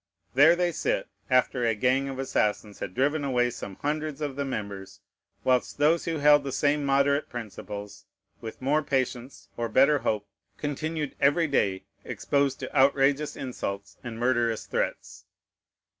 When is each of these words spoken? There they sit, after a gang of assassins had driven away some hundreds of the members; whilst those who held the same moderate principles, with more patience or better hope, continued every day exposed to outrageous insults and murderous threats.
There 0.33 0.55
they 0.55 0.71
sit, 0.71 1.09
after 1.29 1.63
a 1.63 1.75
gang 1.75 2.09
of 2.09 2.17
assassins 2.17 2.79
had 2.79 2.95
driven 2.95 3.23
away 3.23 3.51
some 3.51 3.75
hundreds 3.75 4.19
of 4.19 4.35
the 4.35 4.43
members; 4.43 4.99
whilst 5.43 5.77
those 5.77 6.05
who 6.05 6.17
held 6.17 6.43
the 6.43 6.51
same 6.51 6.83
moderate 6.83 7.29
principles, 7.29 8.05
with 8.41 8.63
more 8.63 8.81
patience 8.81 9.49
or 9.57 9.69
better 9.69 9.99
hope, 9.99 10.27
continued 10.57 11.13
every 11.21 11.45
day 11.45 11.83
exposed 12.03 12.59
to 12.61 12.75
outrageous 12.75 13.35
insults 13.35 13.97
and 14.03 14.17
murderous 14.17 14.65
threats. 14.65 15.25